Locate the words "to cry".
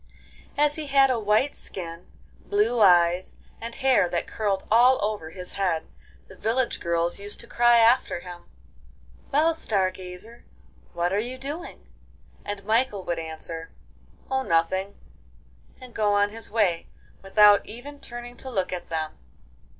7.41-7.77